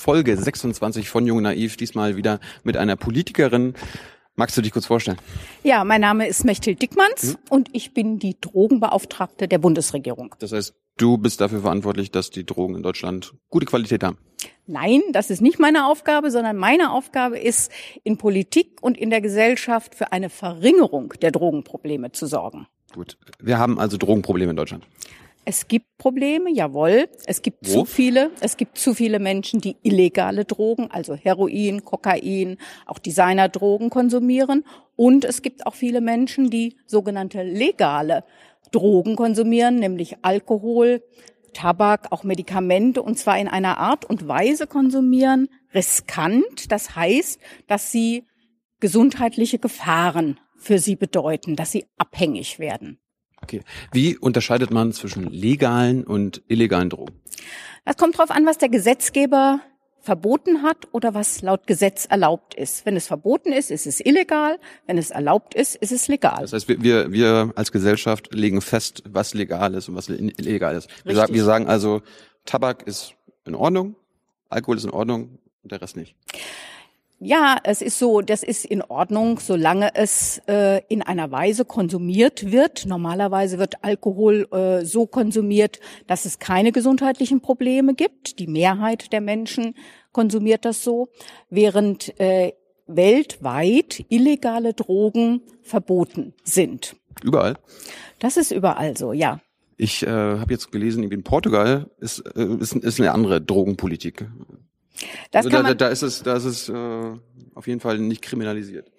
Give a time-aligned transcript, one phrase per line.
[0.00, 3.74] Folge 26 von Jung Naiv, diesmal wieder mit einer Politikerin.
[4.34, 5.18] Magst du dich kurz vorstellen?
[5.62, 7.36] Ja, mein Name ist Mechthild Dickmanns hm?
[7.50, 10.34] und ich bin die Drogenbeauftragte der Bundesregierung.
[10.38, 14.16] Das heißt, du bist dafür verantwortlich, dass die Drogen in Deutschland gute Qualität haben.
[14.66, 17.70] Nein, das ist nicht meine Aufgabe, sondern meine Aufgabe ist,
[18.02, 22.66] in Politik und in der Gesellschaft für eine Verringerung der Drogenprobleme zu sorgen.
[22.94, 23.18] Gut.
[23.38, 24.86] Wir haben also Drogenprobleme in Deutschland.
[25.44, 27.08] Es gibt Probleme, jawohl.
[27.26, 27.80] Es gibt Wo?
[27.80, 33.90] zu viele, es gibt zu viele Menschen, die illegale Drogen, also Heroin, Kokain, auch Designerdrogen
[33.90, 34.64] konsumieren.
[34.96, 38.24] Und es gibt auch viele Menschen, die sogenannte legale
[38.70, 41.02] Drogen konsumieren, nämlich Alkohol,
[41.52, 46.70] Tabak, auch Medikamente, und zwar in einer Art und Weise konsumieren, riskant.
[46.70, 48.24] Das heißt, dass sie
[48.78, 52.99] gesundheitliche Gefahren für sie bedeuten, dass sie abhängig werden.
[53.42, 53.62] Okay.
[53.92, 57.14] Wie unterscheidet man zwischen legalen und illegalen Drogen?
[57.84, 59.60] Das kommt darauf an, was der Gesetzgeber
[60.00, 62.86] verboten hat oder was laut Gesetz erlaubt ist.
[62.86, 64.58] Wenn es verboten ist, ist es illegal.
[64.86, 66.40] Wenn es erlaubt ist, ist es legal.
[66.40, 70.88] Das heißt, wir, wir als Gesellschaft legen fest, was legal ist und was illegal ist.
[71.04, 72.02] Wir, sagen, wir sagen also,
[72.46, 73.14] Tabak ist
[73.44, 73.94] in Ordnung,
[74.48, 76.16] Alkohol ist in Ordnung und der Rest nicht.
[77.22, 82.50] Ja, es ist so, das ist in Ordnung, solange es äh, in einer Weise konsumiert
[82.50, 82.86] wird.
[82.86, 88.38] Normalerweise wird Alkohol äh, so konsumiert, dass es keine gesundheitlichen Probleme gibt.
[88.38, 89.74] Die Mehrheit der Menschen
[90.12, 91.10] konsumiert das so,
[91.50, 92.54] während äh,
[92.86, 96.96] weltweit illegale Drogen verboten sind.
[97.22, 97.58] Überall?
[98.18, 99.42] Das ist überall so, ja.
[99.76, 104.26] Ich äh, habe jetzt gelesen, in Portugal ist, äh, ist, ist eine andere Drogenpolitik.
[105.30, 107.12] Das also kann man, da, da ist es, da ist es äh,
[107.54, 108.90] auf jeden Fall nicht kriminalisiert.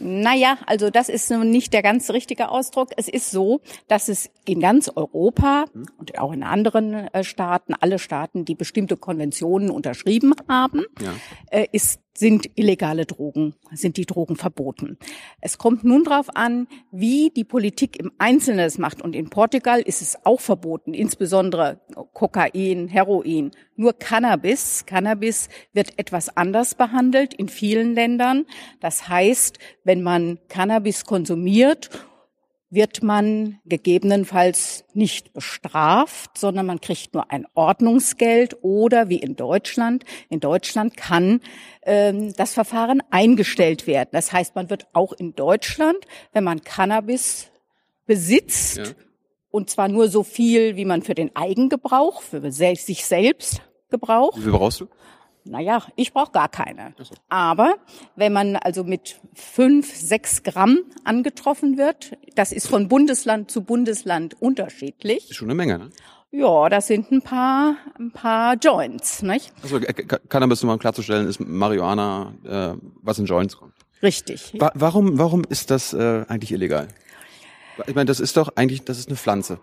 [0.00, 2.90] Naja, also das ist nun nicht der ganz richtige Ausdruck.
[2.96, 5.86] Es ist so, dass es in ganz Europa hm.
[5.98, 11.12] und auch in anderen äh, Staaten, alle Staaten, die bestimmte Konventionen unterschrieben haben, ja.
[11.50, 14.98] äh, ist sind illegale Drogen, sind die Drogen verboten.
[15.40, 19.02] Es kommt nun darauf an, wie die Politik im Einzelnen es macht.
[19.02, 21.80] Und in Portugal ist es auch verboten, insbesondere
[22.12, 23.50] Kokain, Heroin.
[23.76, 28.46] Nur Cannabis, Cannabis wird etwas anders behandelt in vielen Ländern.
[28.80, 31.90] Das heißt, wenn man Cannabis konsumiert
[32.68, 40.04] wird man gegebenenfalls nicht bestraft, sondern man kriegt nur ein Ordnungsgeld oder wie in Deutschland.
[40.28, 41.40] In Deutschland kann
[41.82, 44.08] ähm, das Verfahren eingestellt werden.
[44.12, 45.98] Das heißt, man wird auch in Deutschland,
[46.32, 47.50] wenn man Cannabis
[48.04, 48.84] besitzt, ja.
[49.50, 54.38] und zwar nur so viel, wie man für den Eigengebrauch, für sich selbst gebraucht.
[54.38, 54.88] Wie viel brauchst du?
[55.46, 56.94] Naja, ich brauche gar keine.
[57.28, 57.76] Aber
[58.16, 64.40] wenn man also mit fünf, sechs Gramm angetroffen wird, das ist von Bundesland zu Bundesland
[64.40, 65.30] unterschiedlich.
[65.30, 65.90] Ist schon eine Menge, ne?
[66.32, 69.52] Ja, das sind ein paar, ein paar Joints, nicht?
[69.62, 69.80] Also
[70.28, 73.72] Cannabis, um mal klarzustellen, ist Marihuana, äh, was in Joints kommt.
[74.02, 74.52] Richtig.
[74.58, 76.88] Wa warum, warum ist das äh, eigentlich illegal?
[77.86, 79.60] Ich meine, das ist doch eigentlich, das ist eine Pflanze.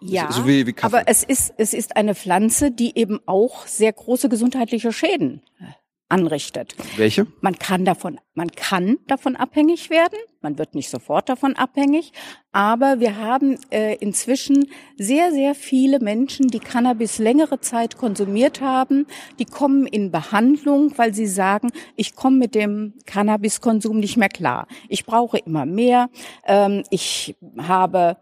[0.00, 3.92] Ja, so wie, wie aber es ist, es ist eine Pflanze, die eben auch sehr
[3.92, 5.64] große gesundheitliche Schäden äh,
[6.08, 6.76] anrichtet.
[6.96, 7.26] Welche?
[7.40, 10.18] Man kann davon, man kann davon abhängig werden.
[10.42, 12.12] Man wird nicht sofort davon abhängig,
[12.52, 19.06] aber wir haben äh, inzwischen sehr, sehr viele Menschen, die Cannabis längere Zeit konsumiert haben.
[19.38, 24.68] Die kommen in Behandlung, weil sie sagen, ich komme mit dem Cannabiskonsum nicht mehr klar.
[24.88, 26.10] Ich brauche immer mehr.
[26.46, 28.18] Ähm, ich habe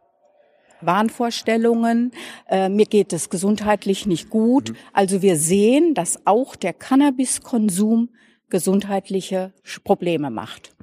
[0.87, 2.13] Wahnvorstellungen,
[2.49, 4.71] äh, mir geht es gesundheitlich nicht gut.
[4.71, 4.77] Mhm.
[4.93, 8.11] Also wir sehen, dass auch der Cannabiskonsum
[8.51, 9.53] gesundheitliche
[9.83, 10.75] Probleme macht.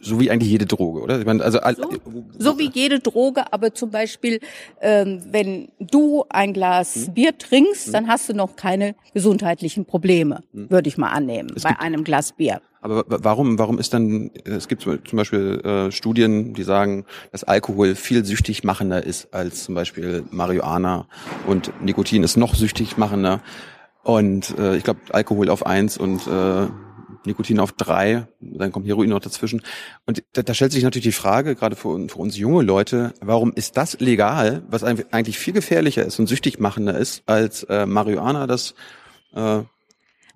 [0.00, 1.18] So wie eigentlich jede Droge, oder?
[1.18, 1.90] Ich meine, also so,
[2.38, 4.40] so wie jede Droge, aber zum Beispiel,
[4.80, 7.14] ähm, wenn du ein Glas hm?
[7.14, 7.92] Bier trinkst, hm?
[7.92, 10.70] dann hast du noch keine gesundheitlichen Probleme, hm?
[10.70, 12.60] würde ich mal annehmen, es bei einem Glas Bier.
[12.86, 17.96] Aber warum, warum ist dann, es gibt zum Beispiel äh, Studien, die sagen, dass Alkohol
[17.96, 21.06] viel süchtig machender ist als zum Beispiel Marihuana
[21.48, 23.40] und Nikotin ist noch süchtig machender.
[24.04, 26.68] Und äh, ich glaube, Alkohol auf eins und äh,
[27.26, 29.62] Nikotin auf drei, dann kommt Heroin noch dazwischen.
[30.06, 33.52] Und da, da stellt sich natürlich die Frage, gerade für, für, uns junge Leute, warum
[33.52, 38.46] ist das legal, was eigentlich viel gefährlicher ist und süchtig machender ist als äh, Marihuana,
[38.46, 38.74] das
[39.34, 39.62] äh,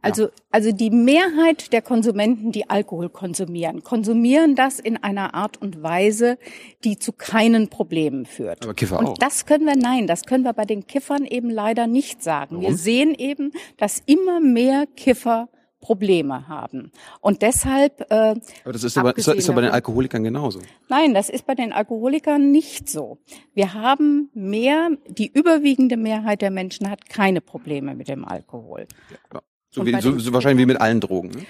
[0.02, 5.82] also, also die Mehrheit der Konsumenten, die Alkohol konsumieren, konsumieren das in einer Art und
[5.82, 6.38] Weise,
[6.84, 8.64] die zu keinen Problemen führt.
[8.64, 9.18] Aber Kiffer und auch.
[9.18, 12.56] das können wir, nein, das können wir bei den Kiffern eben leider nicht sagen.
[12.56, 12.70] Warum?
[12.70, 15.48] Wir sehen eben, dass immer mehr Kiffer
[15.80, 16.92] Probleme haben.
[17.20, 18.00] Und deshalb.
[18.10, 18.34] Äh,
[18.64, 20.60] aber das ist aber, ist, ist aber bei den Alkoholikern genauso.
[20.88, 23.18] Nein, das ist bei den Alkoholikern nicht so.
[23.54, 28.86] Wir haben mehr, die überwiegende Mehrheit der Menschen hat keine Probleme mit dem Alkohol.
[29.32, 29.40] Ja.
[29.72, 31.28] So, wie, so, so wahrscheinlich wie mit allen Drogen.
[31.28, 31.46] Ne?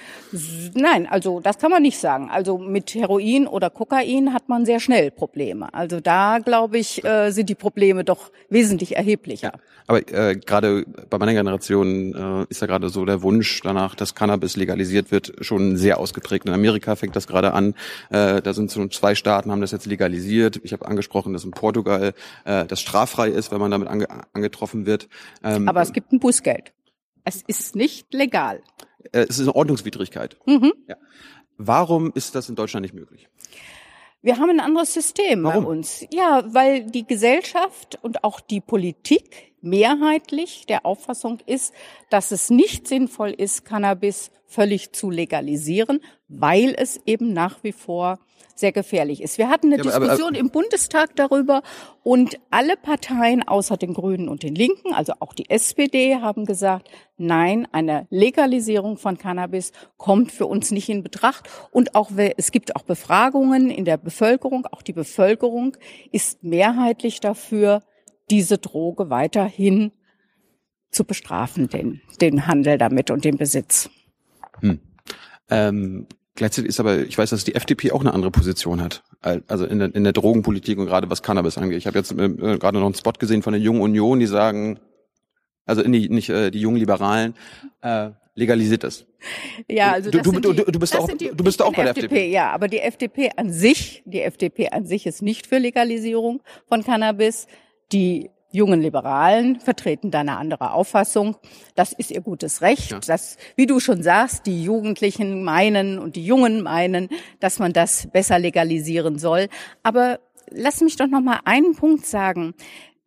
[0.75, 2.29] Nein, also das kann man nicht sagen.
[2.31, 5.73] Also mit Heroin oder Kokain hat man sehr schnell Probleme.
[5.73, 9.53] Also da glaube ich äh, sind die Probleme doch wesentlich erheblicher.
[9.55, 13.95] Ja, aber äh, gerade bei meiner Generation äh, ist ja gerade so der Wunsch danach,
[13.95, 16.45] dass Cannabis legalisiert wird, schon sehr ausgeprägt.
[16.45, 17.75] In Amerika fängt das gerade an.
[18.11, 20.61] Äh, da sind so zwei Staaten haben das jetzt legalisiert.
[20.63, 22.13] Ich habe angesprochen, dass in Portugal
[22.45, 25.09] äh, das straffrei ist, wenn man damit ange angetroffen wird.
[25.43, 26.75] Ähm, aber es gibt ein Bußgeld.
[27.25, 28.63] Es ist nicht legal.
[29.13, 30.37] Äh, es ist eine Ordnungswidrigkeit.
[30.47, 30.73] Mhm.
[30.89, 30.97] Ja.
[31.57, 33.29] Warum ist das in Deutschland nicht möglich?
[34.23, 35.65] Wir haben ein anderes System Warum?
[35.65, 36.07] bei uns.
[36.13, 41.73] Ja, weil die Gesellschaft und auch die Politik mehrheitlich der Auffassung ist,
[42.09, 48.19] dass es nicht sinnvoll ist, Cannabis völlig zu legalisieren, weil es eben nach wie vor
[48.61, 49.39] sehr gefährlich ist.
[49.39, 51.63] Wir hatten eine ja, Diskussion aber, aber, im Bundestag darüber
[52.03, 56.89] und alle Parteien außer den Grünen und den Linken, also auch die SPD, haben gesagt,
[57.17, 61.49] nein, eine Legalisierung von Cannabis kommt für uns nicht in Betracht.
[61.73, 65.77] Und auch es gibt auch Befragungen in der Bevölkerung, auch die Bevölkerung
[66.13, 67.83] ist mehrheitlich dafür,
[68.31, 69.93] diese Droge weiterhin
[70.91, 73.91] zu bestrafen, den, den Handel damit und den Besitz.
[74.61, 74.81] Hm.
[75.51, 76.07] Ähm,
[76.41, 79.03] Gleichzeitig ist aber, ich weiß, dass die FDP auch eine andere Position hat.
[79.21, 81.77] Also in der, in der Drogenpolitik und gerade was Cannabis angeht.
[81.77, 84.81] Ich habe jetzt äh, gerade noch einen Spot gesehen von der Jungen Union, die sagen,
[85.67, 87.35] also in die, nicht äh, die jungen Liberalen,
[87.83, 89.05] äh, legalisiert das.
[89.69, 91.83] Ja, also das du, du, die, du, du bist auch, die, du bist auch bei
[91.83, 92.07] der FDP.
[92.07, 92.31] FDP.
[92.31, 96.83] Ja, aber die FDP an sich, die FDP an sich ist nicht für Legalisierung von
[96.83, 97.49] Cannabis.
[97.93, 101.37] Die jungen Liberalen vertreten da eine andere Auffassung.
[101.75, 102.91] Das ist ihr gutes Recht.
[102.91, 103.01] Ja.
[103.01, 107.09] Das, wie du schon sagst, die Jugendlichen meinen und die Jungen meinen,
[107.39, 109.49] dass man das besser legalisieren soll.
[109.83, 110.21] Aber
[110.51, 112.55] lass mich doch noch mal einen Punkt sagen.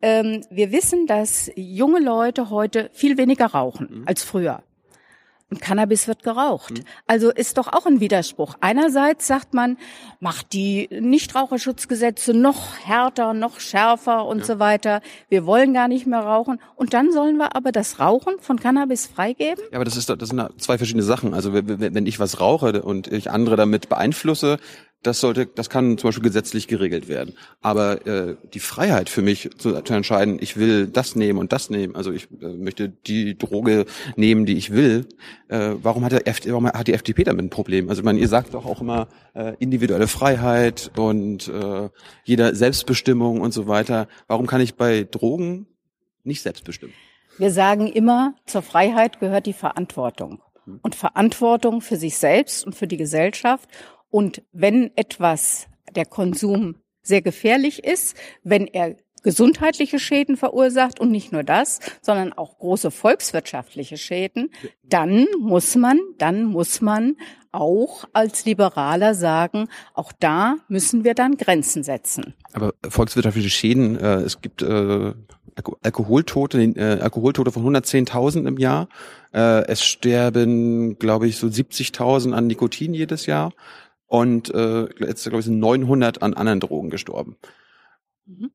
[0.00, 4.02] Ähm, wir wissen, dass junge Leute heute viel weniger rauchen mhm.
[4.06, 4.62] als früher.
[5.50, 6.78] Und Cannabis wird geraucht.
[6.78, 6.84] Mhm.
[7.06, 8.54] Also ist doch auch ein Widerspruch.
[8.60, 9.76] Einerseits sagt man,
[10.20, 14.44] macht die Nichtraucherschutzgesetze noch härter, noch schärfer und ja.
[14.44, 15.00] so weiter.
[15.28, 16.60] Wir wollen gar nicht mehr rauchen.
[16.76, 19.62] Und dann sollen wir aber das Rauchen von Cannabis freigeben?
[19.70, 21.34] Ja, aber das ist das sind zwei verschiedene Sachen.
[21.34, 24.58] Also wenn ich was rauche und ich andere damit beeinflusse,
[25.06, 27.34] das sollte, das kann zum Beispiel gesetzlich geregelt werden.
[27.60, 31.70] Aber äh, die Freiheit für mich zu, zu entscheiden, ich will das nehmen und das
[31.70, 33.84] nehmen, also ich äh, möchte die Droge
[34.16, 35.06] nehmen, die ich will.
[35.48, 37.88] Äh, warum hat der FD, warum hat die FDP damit ein Problem?
[37.88, 41.90] Also ich meine, ihr sagt doch auch immer äh, individuelle Freiheit und äh,
[42.24, 44.08] jeder Selbstbestimmung und so weiter.
[44.26, 45.66] Warum kann ich bei Drogen
[46.24, 46.94] nicht selbst bestimmen?
[47.36, 50.40] Wir sagen immer, zur Freiheit gehört die Verantwortung.
[50.64, 50.80] Hm.
[50.82, 53.68] Und Verantwortung für sich selbst und für die Gesellschaft.
[54.14, 55.66] Und wenn etwas,
[55.96, 58.94] der Konsum sehr gefährlich ist, wenn er
[59.24, 64.52] gesundheitliche Schäden verursacht und nicht nur das, sondern auch große volkswirtschaftliche Schäden,
[64.84, 67.16] dann muss man, dann muss man
[67.50, 72.34] auch als Liberaler sagen, auch da müssen wir dann Grenzen setzen.
[72.52, 75.12] Aber volkswirtschaftliche Schäden, äh, es gibt äh,
[75.82, 78.88] Alkoholtote, äh, Alkoholtote von 110.000 im Jahr.
[79.32, 83.52] Äh, es sterben, glaube ich, so 70.000 an Nikotin jedes Jahr
[84.06, 87.36] und äh, jetzt glaube ich sind 900 an anderen Drogen gestorben.
[88.26, 88.50] Mhm.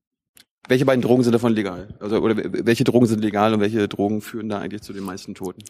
[0.68, 1.96] Welche beiden Drogen sind davon legal?
[2.00, 5.34] Also oder welche Drogen sind legal und welche Drogen führen da eigentlich zu den meisten
[5.34, 5.62] Toten?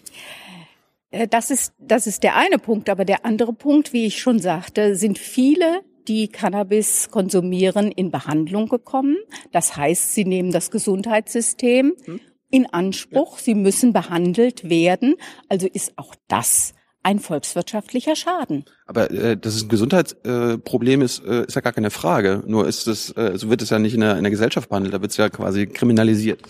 [1.10, 4.38] Äh, das ist das ist der eine Punkt, aber der andere Punkt, wie ich schon
[4.38, 9.16] sagte, sind viele die Cannabis konsumieren, in Behandlung gekommen.
[9.52, 12.20] Das heißt, sie nehmen das Gesundheitssystem hm.
[12.50, 13.38] in Anspruch.
[13.38, 15.14] Sie müssen behandelt werden.
[15.48, 18.64] Also ist auch das ein volkswirtschaftlicher Schaden.
[18.86, 22.42] Aber äh, dass es ein Gesundheitsproblem äh, ist, äh, ist ja gar keine Frage.
[22.46, 24.94] Nur ist es, äh, so wird es ja nicht in der, in der Gesellschaft behandelt,
[24.94, 26.42] da wird es ja quasi kriminalisiert.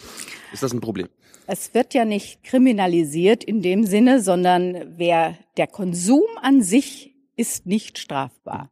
[0.52, 1.09] Ist das ein Problem?
[1.47, 7.66] Es wird ja nicht kriminalisiert in dem Sinne, sondern wer der Konsum an sich ist
[7.66, 8.71] nicht strafbar.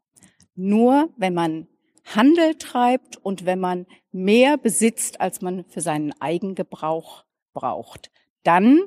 [0.54, 1.66] Nur wenn man
[2.04, 8.11] Handel treibt und wenn man mehr besitzt, als man für seinen Eigengebrauch braucht,
[8.44, 8.80] dann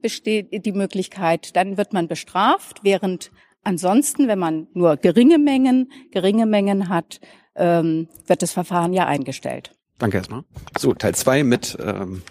[0.00, 3.30] besteht die Möglichkeit, dann wird man bestraft, während
[3.62, 7.20] ansonsten, wenn man nur geringe Mengen, geringe Mengen hat,
[7.56, 9.74] ähm, wird das Verfahren ja eingestellt.
[9.98, 10.44] Danke erstmal.
[10.78, 12.22] So, Teil zwei mit ähm,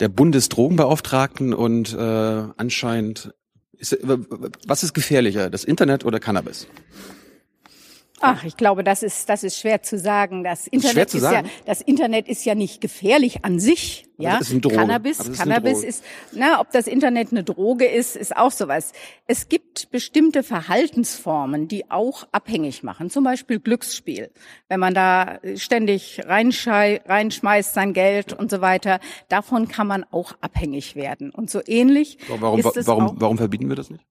[0.00, 1.98] der Bundesdrogenbeauftragten und äh,
[2.56, 3.32] anscheinend
[3.72, 6.66] ist, was ist gefährlicher, das Internet oder Cannabis?
[8.20, 10.44] Ach, ich glaube, das ist, das ist schwer zu sagen.
[10.44, 11.46] Das Internet ist sagen?
[11.46, 14.04] ja, das Internet ist ja nicht gefährlich an sich.
[14.20, 14.50] Ja, ist.
[14.62, 18.92] Cannabis, ist Cannabis ist, na, ob das Internet eine Droge ist, ist auch sowas.
[19.28, 23.10] Es gibt bestimmte Verhaltensformen, die auch abhängig machen.
[23.10, 24.32] Zum Beispiel Glücksspiel.
[24.68, 28.98] Wenn man da ständig reinschei reinschmeißt sein Geld und so weiter,
[29.28, 31.30] davon kann man auch abhängig werden.
[31.30, 33.14] Und so ähnlich Warum, ist es warum, auch.
[33.18, 34.04] warum verbieten wir das nicht?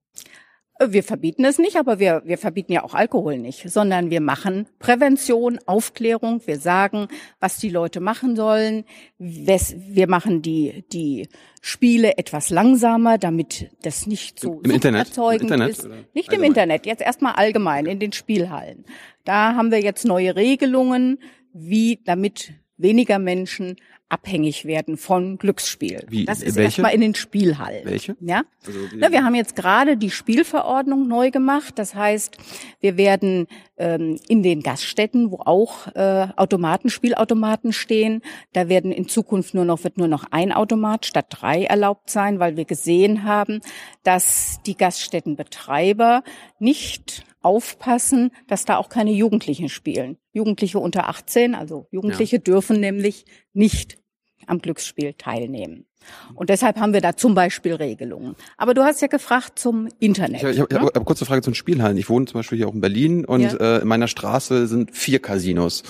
[0.86, 4.68] Wir verbieten es nicht, aber wir, wir verbieten ja auch Alkohol nicht, sondern wir machen
[4.78, 6.40] Prävention, Aufklärung.
[6.46, 7.08] Wir sagen,
[7.40, 8.84] was die Leute machen sollen.
[9.18, 11.28] Wir machen die, die
[11.60, 15.06] Spiele etwas langsamer, damit das nicht so Im- im Internet?
[15.08, 15.84] suchterzeugend Im Internet ist.
[16.14, 16.44] Nicht im allgemein?
[16.44, 18.84] Internet, jetzt erstmal allgemein in den Spielhallen.
[19.24, 21.18] Da haben wir jetzt neue Regelungen,
[21.52, 23.74] wie damit weniger Menschen
[24.08, 26.04] abhängig werden von Glücksspiel.
[26.08, 26.24] Wie?
[26.24, 26.62] Das ist Welche?
[26.62, 27.84] erstmal in den Spielhallen.
[27.84, 28.16] Welche?
[28.20, 28.42] Ja.
[28.66, 31.74] Also Na, wir haben jetzt gerade die Spielverordnung neu gemacht.
[31.78, 32.38] Das heißt,
[32.80, 33.46] wir werden
[33.76, 38.22] ähm, in den Gaststätten, wo auch äh, Automaten, Spielautomaten stehen,
[38.52, 42.38] da werden in Zukunft nur noch wird nur noch ein Automat statt drei erlaubt sein,
[42.38, 43.60] weil wir gesehen haben,
[44.02, 46.22] dass die Gaststättenbetreiber
[46.58, 50.18] nicht aufpassen, dass da auch keine Jugendlichen spielen.
[50.32, 53.24] Jugendliche unter 18, also Jugendliche dürfen nämlich
[53.54, 53.98] nicht
[54.46, 55.86] am Glücksspiel teilnehmen.
[56.34, 58.36] Und deshalb haben wir da zum Beispiel Regelungen.
[58.56, 60.36] Aber du hast ja gefragt zum Internet.
[60.36, 60.86] Ich habe ich hab, ich ne?
[60.86, 61.96] hab, hab kurze Frage zu den Spielhallen.
[61.96, 63.54] Ich wohne zum Beispiel hier auch in Berlin und Ja.
[63.54, 65.82] äh, in meiner Straße sind vier Casinos.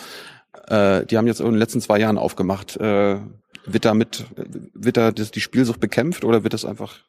[0.68, 2.76] Äh, die haben jetzt in den letzten zwei Jahren aufgemacht.
[2.76, 3.18] Äh,
[3.66, 4.24] wird damit
[4.72, 7.00] wird da das, die Spielsucht bekämpft oder wird das einfach?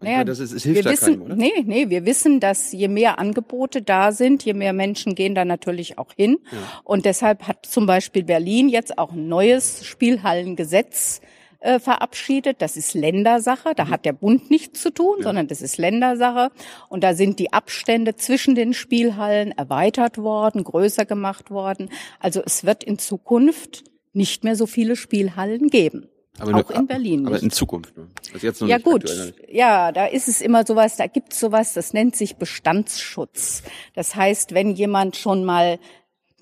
[0.00, 1.36] Naja, das ist, es hilft wir ja wissen, keinem, oder?
[1.36, 5.44] nee, nee, wir wissen, dass je mehr Angebote da sind, je mehr Menschen gehen da
[5.44, 6.38] natürlich auch hin.
[6.84, 11.20] Und deshalb hat zum Beispiel Berlin jetzt auch ein neues Spielhallengesetz
[11.60, 12.60] äh, verabschiedet.
[12.60, 13.70] Das ist Ländersache.
[13.70, 13.74] Mhm.
[13.76, 16.50] Da hat der Bund nichts zu tun, sondern das ist Ländersache.
[16.88, 21.90] Und da sind die Abstände zwischen den Spielhallen erweitert worden, größer gemacht worden.
[22.20, 26.08] Also es wird in Zukunft nicht mehr so viele Spielhallen geben.
[26.38, 27.44] Aber auch nur- in Berlin Aber nicht.
[27.44, 27.96] in Zukunft.
[27.96, 28.08] ne?
[28.32, 29.38] Also jetzt noch Ja nicht gut, aktuell nicht.
[29.54, 33.62] ja, da ist es immer sowas, da gibt's sowas, das nennt sich Bestandsschutz.
[33.94, 35.78] Das heißt, wenn jemand schon mal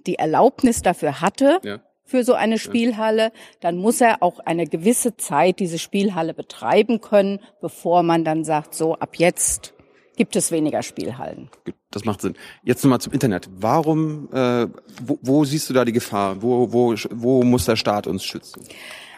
[0.06, 1.80] die Erlaubnis dafür hatte, Ja.
[2.04, 7.40] für so eine Spielhalle, dann muss er auch eine gewisse Zeit diese Spielhalle betreiben können,
[7.60, 9.72] bevor man dann sagt, so ab jetzt
[10.16, 11.48] gibt es weniger Spielhallen.
[11.90, 12.34] Das macht Sinn.
[12.62, 13.48] Jetzt nochmal zum Internet.
[13.56, 14.66] Warum, äh,
[15.02, 16.42] wo, wo siehst du da die Gefahr?
[16.42, 18.62] Wo, wo, wo muss der Staat uns schützen?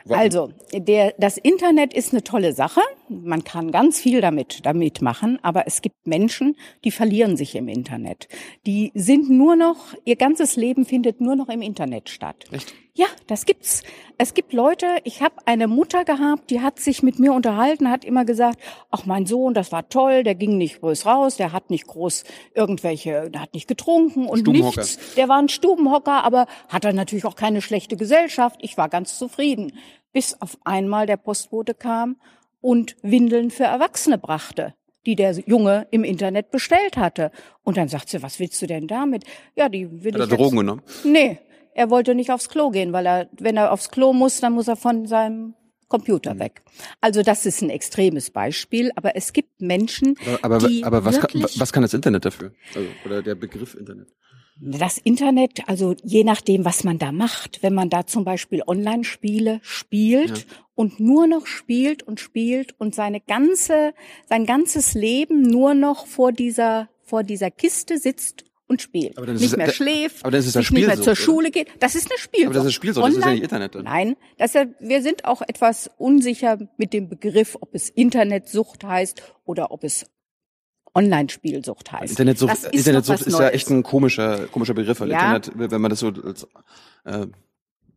[0.09, 2.81] Also, der, das Internet ist eine tolle Sache.
[3.09, 7.69] Man kann ganz viel damit, damit machen, aber es gibt Menschen, die verlieren sich im
[7.69, 8.29] Internet.
[8.67, 12.45] Die sind nur noch, ihr ganzes Leben findet nur noch im Internet statt.
[12.51, 12.75] Echt?
[12.95, 13.83] Ja, das gibt's.
[14.17, 18.07] Es gibt Leute, ich habe eine Mutter gehabt, die hat sich mit mir unterhalten, hat
[18.07, 18.59] immer gesagt,
[18.91, 22.25] ach mein Sohn, das war toll, der ging nicht groß raus, der hat nicht groß
[22.55, 25.15] irgendwelche, der hat nicht getrunken und nichts.
[25.15, 28.61] Der war ein Stubenhocker, aber hat er natürlich auch keine schlechte Gesellschaft.
[28.63, 29.73] Ich war ganz zufrieden.
[30.15, 32.17] Bis auf einmal der Postbote kam
[32.67, 34.75] und Windeln für Erwachsene brachte
[35.07, 37.31] die der Junge im Internet bestellt hatte.
[37.63, 39.23] Und dann sagt sie, was willst du denn damit?
[39.55, 40.83] Ja, die will Hat er ich jetzt- Drogen genommen?
[41.05, 41.39] Nee,
[41.75, 44.67] er wollte nicht aufs Klo gehen, weil er, wenn er aufs Klo muss, dann muss
[44.67, 45.55] er von seinem
[45.87, 46.39] Computer Mhm.
[46.41, 46.63] weg.
[47.01, 51.21] Also das ist ein extremes Beispiel, aber es gibt Menschen, Aber, aber, die aber was,
[51.21, 52.51] kann, was kann das Internet dafür?
[52.75, 54.09] Also, oder der Begriff Internet?
[54.59, 59.61] Das Internet, also je nachdem, was man da macht, wenn man da zum Beispiel Online-Spiele
[59.63, 63.93] spielt und nur noch spielt und spielt und seine ganze,
[64.29, 69.17] sein ganzes Leben nur noch vor dieser, vor dieser Kiste sitzt und spielt.
[69.19, 71.01] Aber dann ist nicht es- mehr da- schläft, aber dann ist es ja nicht mehr
[71.01, 71.15] zur?
[71.15, 71.69] Schule geht.
[71.79, 72.47] Das ist eine Spielsucht.
[72.47, 73.85] Aber das ist Spielsucht, das ist ja Online- nicht Internet dann.
[73.85, 78.83] Nein, das ist ja, wir sind auch etwas unsicher mit dem Begriff, ob es Internetsucht
[78.85, 80.07] heißt oder ob es
[80.97, 82.11] Online-Spielsucht heißt.
[82.13, 85.37] Internetsucht, Das ist Internetsucht ist ja echt ein komischer, komischer Begriff, weil Ja.
[85.37, 86.49] Internet, wenn man das so als
[87.05, 87.27] äh,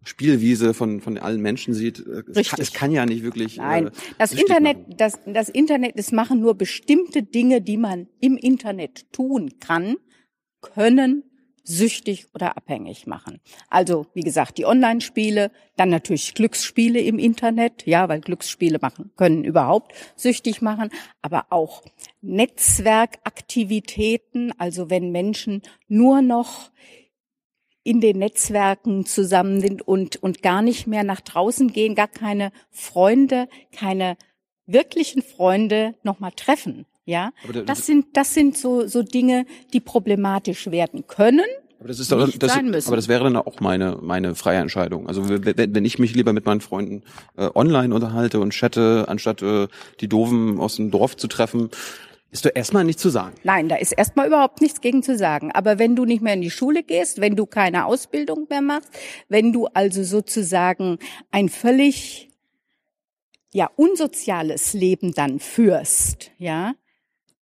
[0.04, 3.58] Spielwiese von, von allen Menschen sieht, äh, es, kann, es kann ja nicht wirklich.
[3.58, 8.38] Nein, äh, das Internet, das, das Internet, es machen nur bestimmte Dinge, die man im
[8.38, 9.96] Internet tun kann,
[10.62, 11.24] können
[11.70, 13.40] süchtig oder abhängig machen.
[13.70, 19.44] Also, wie gesagt, die Online-Spiele, dann natürlich Glücksspiele im Internet, ja, weil Glücksspiele machen, können
[19.44, 20.90] überhaupt süchtig machen,
[21.22, 21.84] aber auch
[22.22, 26.72] Netzwerkaktivitäten, also wenn Menschen nur noch
[27.84, 32.52] in den Netzwerken zusammen sind und, und gar nicht mehr nach draußen gehen, gar keine
[32.70, 34.18] Freunde, keine
[34.66, 36.86] wirklichen Freunde nochmal treffen.
[37.06, 37.32] Ja,
[37.66, 41.48] das sind, das sind so, so Dinge, die problematisch werden können.
[41.80, 42.52] Aber das ist doch, das,
[42.86, 45.08] aber das wäre dann auch meine meine freie Entscheidung.
[45.08, 47.02] Also wenn, wenn ich mich lieber mit meinen Freunden
[47.38, 49.68] äh, online unterhalte und chatte, anstatt äh,
[50.02, 51.72] die doofen aus dem Dorf zu treffen,
[52.32, 53.34] Ist doch erstmal nichts zu sagen.
[53.44, 55.52] Nein, da ist erstmal überhaupt nichts gegen zu sagen.
[55.52, 58.90] Aber wenn du nicht mehr in die Schule gehst, wenn du keine Ausbildung mehr machst,
[59.30, 61.00] wenn du also sozusagen
[61.32, 62.30] ein völlig
[63.52, 66.76] ja unsoziales Leben dann führst, ja,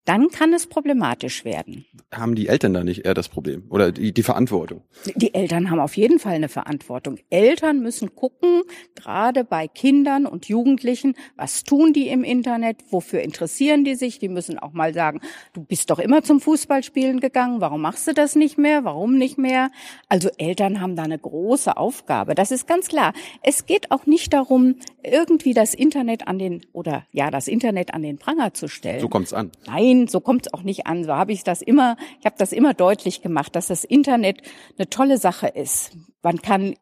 [0.05, 1.87] dann kann es problematisch werden.
[2.13, 4.83] Haben die Eltern da nicht eher das Problem oder die, die Verantwortung?
[5.15, 7.19] Die Eltern haben auf jeden Fall eine Verantwortung.
[7.31, 8.63] Eltern müssen gucken,
[8.95, 14.19] gerade bei Kindern und Jugendlichen, was tun die im Internet, wofür interessieren die sich?
[14.19, 15.21] Die müssen auch mal sagen,
[15.55, 19.39] du bist doch immer zum Fußballspielen gegangen, warum machst du das nicht mehr, warum nicht
[19.39, 19.71] mehr?
[20.09, 23.15] Also Eltern haben da eine große Aufgabe, das ist ganz klar.
[23.43, 28.03] Es geht auch nicht darum, irgendwie das Internet an den, oder ja, das Internet an
[28.03, 29.01] den Pranger zu stellen.
[29.01, 29.51] So kommt's an.
[29.67, 31.05] Nein, Nein, so kommt es auch nicht an.
[31.05, 34.43] So habe ich das immer, ich habe das immer deutlich gemacht, dass das Internet
[34.77, 35.97] eine tolle Sache ist.
[36.23, 36.75] Man kann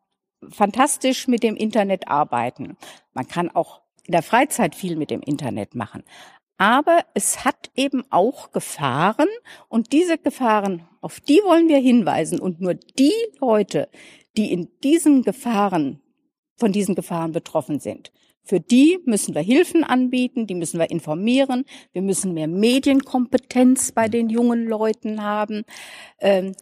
[0.51, 2.77] fantastisch mit dem Internet arbeiten.
[3.13, 6.03] Man kann auch in der Freizeit viel mit dem Internet machen.
[6.59, 9.29] Aber es hat eben auch Gefahren
[9.69, 13.89] und diese Gefahren, auf die wollen wir hinweisen und nur die Leute,
[14.37, 16.01] die in diesen Gefahren,
[16.57, 18.13] von diesen Gefahren betroffen sind,
[18.45, 21.65] für die müssen wir Hilfen anbieten, die müssen wir informieren.
[21.93, 25.63] Wir müssen mehr Medienkompetenz bei den jungen Leuten haben.
[26.21, 26.55] Ähm,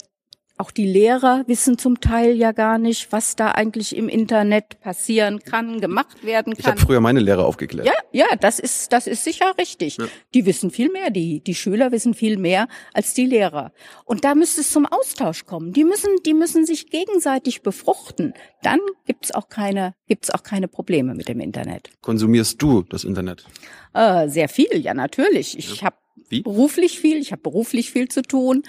[0.61, 5.41] auch die Lehrer wissen zum Teil ja gar nicht, was da eigentlich im Internet passieren
[5.41, 6.61] kann, gemacht werden kann.
[6.61, 7.87] Ich habe früher meine Lehrer aufgeklärt.
[7.87, 9.97] Ja, ja, das ist das ist sicher richtig.
[9.97, 10.07] Ja.
[10.35, 13.73] Die wissen viel mehr, die die Schüler wissen viel mehr als die Lehrer.
[14.05, 15.73] Und da müsste es zum Austausch kommen.
[15.73, 18.35] Die müssen die müssen sich gegenseitig befruchten.
[18.63, 21.91] Dann gibt's auch keine gibt's auch keine Probleme mit dem Internet.
[22.03, 23.45] Konsumierst du das Internet?
[23.95, 25.59] Äh, sehr viel, ja natürlich.
[25.59, 25.87] Ich ja.
[25.87, 25.97] habe
[26.43, 28.63] beruflich viel, ich habe beruflich viel zu tun.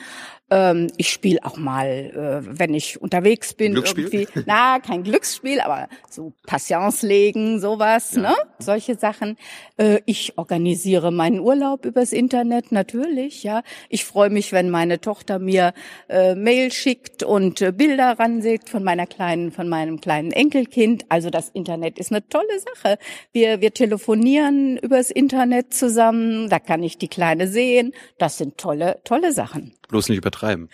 [0.51, 4.03] Ähm, ich spiele auch mal, äh, wenn ich unterwegs bin, Glücksspiel?
[4.11, 8.21] irgendwie, na, kein Glücksspiel, aber so Patience legen, sowas, ja.
[8.21, 8.35] ne?
[8.59, 9.37] Solche Sachen.
[9.77, 13.63] Äh, ich organisiere meinen Urlaub übers Internet, natürlich, ja.
[13.87, 15.73] Ich freue mich, wenn meine Tochter mir
[16.09, 21.05] äh, Mail schickt und äh, Bilder ransägt von meiner kleinen, von meinem kleinen Enkelkind.
[21.07, 22.97] Also das Internet ist eine tolle Sache.
[23.31, 27.93] Wir, wir telefonieren übers Internet zusammen, da kann ich die Kleine sehen.
[28.17, 29.71] Das sind tolle, tolle Sachen.
[29.91, 30.69] Bloß nicht übertreiben.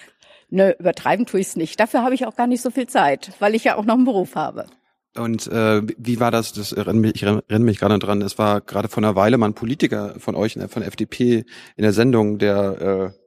[0.49, 1.79] Nö, übertreiben tue ich es nicht.
[1.79, 4.05] Dafür habe ich auch gar nicht so viel Zeit, weil ich ja auch noch einen
[4.05, 4.67] Beruf habe.
[5.15, 6.53] Und äh, wie war das?
[6.53, 8.21] Das erinnere mich, ich erinnere mich gerade dran.
[8.21, 11.43] Es war gerade vor einer Weile mal ein Politiker von euch, von der FDP,
[11.75, 13.19] in der Sendung, der äh,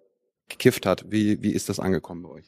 [0.48, 1.10] gekifft hat.
[1.10, 2.44] Wie, wie ist das angekommen bei euch?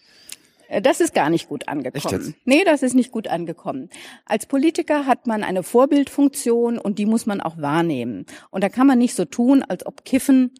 [0.68, 2.34] Äh, das ist gar nicht gut angekommen.
[2.44, 3.90] Nee, das ist nicht gut angekommen.
[4.24, 8.26] Als Politiker hat man eine Vorbildfunktion und die muss man auch wahrnehmen.
[8.50, 10.52] Und da kann man nicht so tun, als ob Kiffen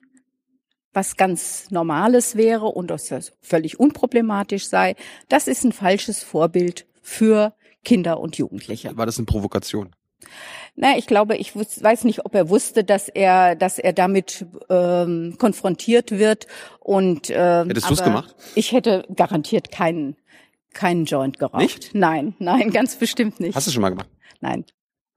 [0.93, 4.97] was ganz Normales wäre und das völlig unproblematisch sei.
[5.29, 8.97] Das ist ein falsches Vorbild für Kinder und Jugendliche.
[8.97, 9.91] War das eine Provokation?
[10.75, 15.37] Na, ich glaube, ich weiß nicht, ob er wusste, dass er, dass er damit ähm,
[15.39, 16.47] konfrontiert wird.
[16.81, 18.35] Und ähm, hättest du es gemacht?
[18.55, 20.17] Ich hätte garantiert keinen
[20.73, 21.61] keinen Joint geraucht.
[21.61, 21.95] Nicht?
[21.95, 23.55] Nein, nein, ganz bestimmt nicht.
[23.55, 24.09] Hast du schon mal gemacht?
[24.41, 24.65] Nein.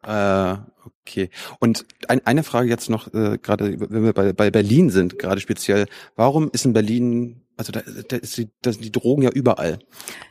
[0.05, 1.29] Äh, okay.
[1.59, 5.41] Und ein, eine Frage jetzt noch, äh, gerade wenn wir bei, bei Berlin sind, gerade
[5.41, 5.87] speziell.
[6.15, 9.79] Warum ist in Berlin, also da, da ist die, da sind die Drogen ja überall.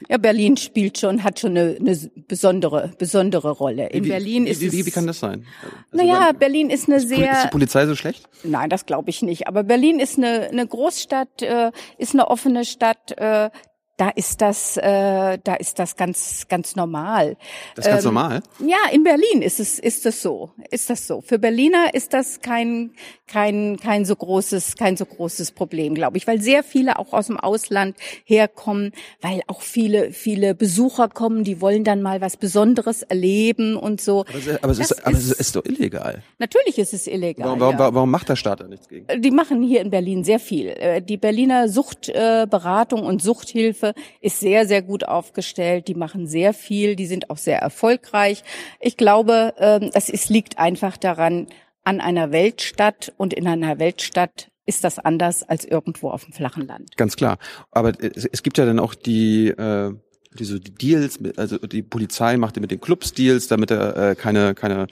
[0.08, 1.96] Ja, Berlin spielt schon, hat schon eine, eine
[2.28, 3.88] besondere, besondere Rolle.
[3.88, 5.44] In wie, Berlin ist wie, wie, wie kann das sein?
[5.90, 7.32] Also naja, Berlin ist eine ist, sehr.
[7.32, 8.28] Ist die Polizei so schlecht?
[8.44, 9.48] Nein, das glaube ich nicht.
[9.48, 13.12] Aber Berlin ist eine, eine Großstadt, äh, ist eine offene Stadt.
[13.16, 13.50] Äh,
[13.96, 17.36] da ist das, äh, da ist das ganz, ganz normal.
[17.76, 18.42] Das ist ganz ähm, normal?
[18.58, 21.20] Ja, in Berlin ist es, ist es so, ist das so.
[21.20, 22.92] Für Berliner ist das kein,
[23.28, 27.28] kein, kein so großes, kein so großes Problem, glaube ich, weil sehr viele auch aus
[27.28, 33.02] dem Ausland herkommen, weil auch viele, viele Besucher kommen, die wollen dann mal was Besonderes
[33.02, 34.24] erleben und so.
[34.28, 36.22] Aber, es, aber, es ist, aber es ist doch illegal.
[36.38, 37.46] Natürlich ist es illegal.
[37.46, 37.94] Warum, warum, ja.
[37.94, 39.06] warum macht der Staat da nichts gegen?
[39.22, 40.68] Die machen hier in Berlin sehr viel.
[40.68, 45.88] Äh, die Berliner Suchtberatung und Suchthilfe Hilfe ist sehr, sehr gut aufgestellt.
[45.88, 48.42] Die machen sehr viel, die sind auch sehr erfolgreich.
[48.80, 51.48] Ich glaube, ähm, es liegt einfach daran,
[51.86, 56.66] an einer Weltstadt und in einer Weltstadt ist das anders als irgendwo auf dem flachen
[56.66, 56.96] Land.
[56.96, 57.36] Ganz klar.
[57.70, 59.92] Aber es, es gibt ja dann auch die äh,
[60.32, 64.86] diese Deals, also die Polizei macht mit den Clubs Deals, damit er äh, keine keine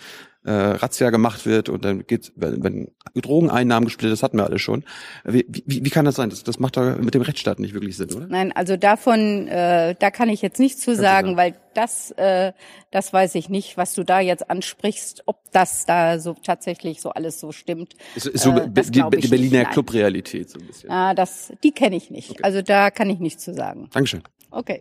[0.45, 4.59] äh, Razzia gemacht wird und dann geht, wenn, wenn Drogeneinnahmen gesplittet, das hatten wir alle
[4.59, 4.85] schon.
[5.25, 6.31] Wie, wie, wie kann das sein?
[6.31, 8.27] Das, das macht da mit dem Rechtsstaat nicht wirklich Sinn, oder?
[8.27, 12.53] Nein, also davon, äh, da kann ich jetzt nichts zu sagen, sagen, weil das, äh,
[12.91, 17.11] das weiß ich nicht, was du da jetzt ansprichst, ob das da so tatsächlich so
[17.11, 17.95] alles so stimmt.
[18.15, 20.91] Ist, ist so äh, die, die Berliner Clubrealität so ein bisschen.
[20.91, 22.31] Ah, das, die kenne ich nicht.
[22.31, 22.43] Okay.
[22.43, 23.89] Also da kann ich nichts zu sagen.
[23.93, 24.23] Dankeschön.
[24.51, 24.81] Okay.